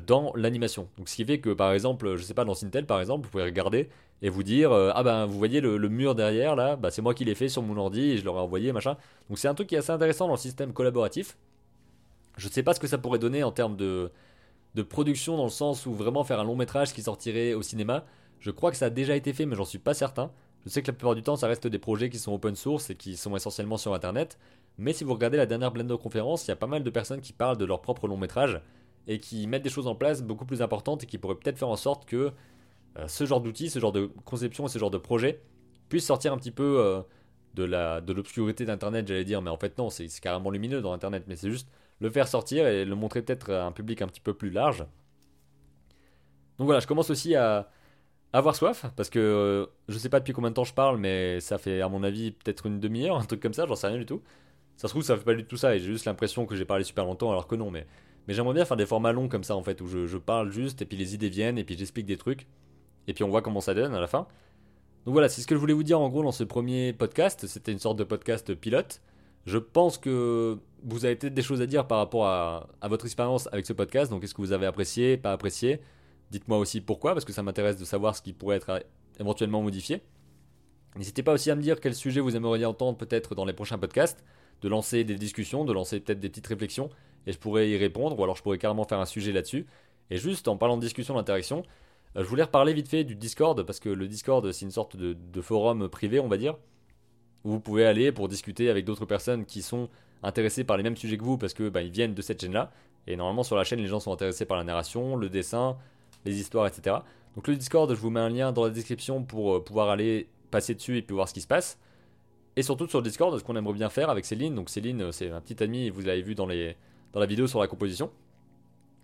[0.07, 0.89] dans l'animation.
[0.99, 3.31] Donc, ce qui fait que, par exemple, je sais pas, dans Sintel, par exemple, vous
[3.31, 3.89] pouvez regarder
[4.23, 7.15] et vous dire, euh, ah ben, vous voyez le, mur derrière là, bah, c'est moi
[7.15, 8.97] qui l'ai fait sur mon ordi et je leur ai envoyé, machin.
[9.29, 11.37] Donc, c'est un truc qui est assez intéressant dans le système collaboratif.
[12.37, 14.11] Je ne sais pas ce que ça pourrait donner en termes de
[14.75, 18.05] de production dans le sens où vraiment faire un long métrage qui sortirait au cinéma.
[18.41, 20.31] Je crois que ça a déjà été fait, mais j'en suis pas certain.
[20.65, 22.91] Je sais que la plupart du temps, ça reste des projets qui sont open source
[22.91, 24.39] et qui sont essentiellement sur Internet.
[24.79, 27.21] Mais si vous regardez la dernière Blender conférence, il y a pas mal de personnes
[27.21, 28.61] qui parlent de leur propre long métrage
[29.07, 31.69] et qui mettent des choses en place beaucoup plus importantes et qui pourraient peut-être faire
[31.69, 32.33] en sorte que
[32.99, 35.41] euh, ce genre d'outils, ce genre de conception et ce genre de projet
[35.89, 37.03] puissent sortir un petit peu euh,
[37.55, 39.43] de la de l'obscurité d'Internet, j'allais dire.
[39.43, 41.25] Mais en fait, non, c'est carrément lumineux dans Internet.
[41.29, 41.69] Mais c'est juste
[42.01, 44.85] le faire sortir et le montrer peut-être à un public un petit peu plus large.
[46.59, 47.69] Donc voilà, je commence aussi à
[48.33, 51.41] avoir soif parce que euh, je sais pas depuis combien de temps je parle, mais
[51.41, 53.99] ça fait à mon avis peut-être une demi-heure, un truc comme ça, j'en sais rien
[53.99, 54.23] du tout.
[54.77, 56.65] Ça se trouve, ça fait pas du tout ça et j'ai juste l'impression que j'ai
[56.65, 57.87] parlé super longtemps alors que non, mais,
[58.27, 60.83] mais j'aimerais bien faire des formats longs comme ça en fait où je, parle juste
[60.83, 62.47] et puis les idées viennent et puis j'explique des trucs
[63.07, 64.27] et puis on voit comment ça donne à la fin.
[65.05, 67.47] Donc voilà, c'est ce que je voulais vous dire en gros dans ce premier podcast.
[67.47, 69.03] C'était une sorte de podcast pilote.
[69.47, 73.49] Je pense que vous avez peut-être des choses à dire par rapport à, votre expérience
[73.53, 74.11] avec ce podcast.
[74.11, 75.81] Donc, est-ce que vous avez apprécié, pas apprécié?
[76.31, 78.81] Dites-moi aussi pourquoi, parce que ça m'intéresse de savoir ce qui pourrait être euh,
[79.21, 80.03] éventuellement modifié.
[80.97, 83.79] N'hésitez pas aussi à me dire quel sujet vous aimeriez entendre peut-être dans les prochains
[83.79, 84.25] podcasts.
[84.63, 86.89] de lancer des discussions, de lancer peut-être des petites réflexions,
[87.27, 89.67] et je pourrais y répondre, ou alors je pourrais carrément faire un sujet là-dessus.
[90.11, 91.63] Et juste en parlant de discussion, d'interaction,
[92.17, 94.97] euh, je voulais reparler vite fait du Discord, parce que le Discord, c'est une sorte
[94.97, 96.57] de, forum privé, on va dire,
[97.45, 99.89] où vous pouvez aller pour discuter avec d'autres personnes qui sont
[100.23, 102.71] intéressées par les mêmes sujets que vous, parce que bah, ils viennent de cette chaîne-là.
[103.07, 105.77] Et normalement, sur la chaîne, les gens sont intéressés par la narration, le dessin,
[106.25, 106.97] les histoires, etc.
[107.35, 110.29] Donc le Discord, je vous mets un lien dans la description pour euh, pouvoir aller
[110.51, 111.79] passer dessus et puis voir ce qui se passe.
[112.57, 114.55] Et surtout sur le Discord, ce qu'on aimerait bien faire avec Céline.
[114.55, 116.77] Donc Céline, euh, c'est ma petite amie, vous l'avez vu dans, les,
[117.15, 118.11] dans la vidéo sur la composition.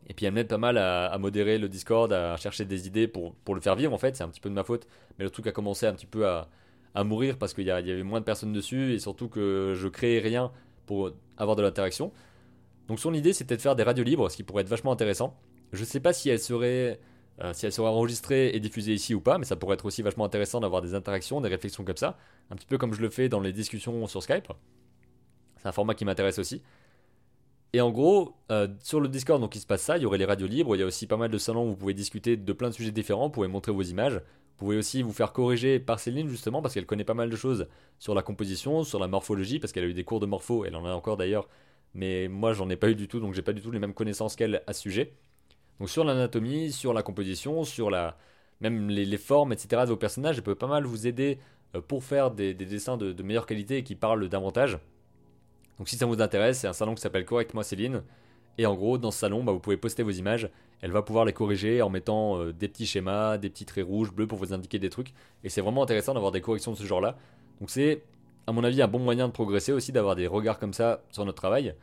[0.09, 3.35] Et puis elle m'aide pas mal à, modérer le Discord, à chercher des idées pour,
[3.37, 4.17] pour le faire vivre en fait.
[4.17, 4.87] C'est un petit peu de ma faute.
[5.19, 6.49] Mais le truc a commencé un petit peu à,
[6.95, 10.19] à mourir parce qu'il y, avait moins de personnes dessus et surtout que je créais
[10.19, 10.51] rien
[10.87, 12.13] pour avoir de l'interaction.
[12.89, 15.37] Donc son idée c'était de faire des radios libres, ce qui pourrait être vachement intéressant.
[15.73, 16.99] Je sais pas si elle serait
[17.43, 20.03] euh, si elle serait enregistrée et diffusée ici ou pas, mais ça pourrait être aussi
[20.03, 22.19] vachement intéressant d'avoir des interactions, des réflexions comme ça,
[22.51, 24.49] un petit peu comme je le fais dans les discussions sur Skype.
[25.57, 26.63] C'est un format qui m'intéresse aussi.
[27.73, 30.19] Et en gros, euh, sur le Discord, donc il se passe ça, il y aurait
[30.19, 32.37] les radios libres, il y a aussi pas mal de salons où vous pouvez discuter
[32.37, 35.33] de plein de sujets différents, vous pouvez montrer vos images, vous pouvez aussi vous faire
[35.33, 38.99] corriger par Céline justement parce qu'elle connaît pas mal de choses sur la composition, sur
[38.99, 41.49] la morphologie, parce qu'elle a eu des cours de morpho, elle en a encore d'ailleurs,
[41.95, 43.95] mais moi j'en ai pas eu du tout, donc j'ai pas du tout les mêmes
[43.95, 45.13] connaissances qu'elle à ce sujet.
[45.79, 48.17] Donc sur l'anatomie, sur la composition, sur la
[48.61, 49.83] même les, formes, etc.
[49.85, 51.39] de vos personnages, elle peut pas mal vous aider
[51.75, 54.79] euh, pour faire des, dessins de, meilleure qualité et qui parlent davantage.
[55.81, 58.03] Donc si ça vous intéresse, c'est un salon qui s'appelle Correct Moi Céline.
[58.59, 60.51] Et en gros, dans ce salon, bah, vous pouvez poster vos images.
[60.83, 64.13] Elle va pouvoir les corriger en mettant euh, des petits schémas, des petits traits rouges,
[64.13, 65.15] bleus pour vous indiquer des trucs.
[65.43, 67.17] Et c'est vraiment intéressant d'avoir des corrections de ce genre-là.
[67.61, 68.03] Donc c'est,
[68.47, 71.25] à mon avis, un bon moyen de progresser aussi, d'avoir des regards comme ça sur
[71.25, 71.75] notre travail.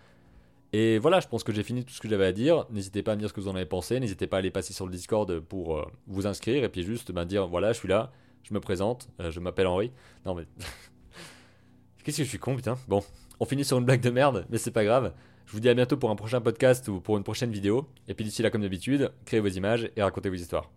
[0.74, 2.68] Et voilà, je pense que j'ai fini tout ce que j'avais à dire.
[2.70, 4.00] N'hésitez pas à me dire ce que vous en avez pensé.
[4.00, 7.12] N'hésitez pas à aller passer sur le Discord pour euh, vous inscrire et puis juste
[7.12, 8.12] ben, dire voilà, je suis là,
[8.44, 9.92] je me présente, euh, je m'appelle Henri.
[10.24, 10.44] Non mais.
[12.04, 12.78] Qu'est-ce que je suis con, putain?
[12.88, 13.04] Bon,
[13.40, 15.14] on finit sur une blague de merde, mais c'est pas grave.
[15.46, 17.88] Je vous dis à bientôt pour un prochain podcast ou pour une prochaine vidéo.
[18.08, 20.70] Et puis d'ici là, comme d'habitude, créez vos images et racontez vos histoires.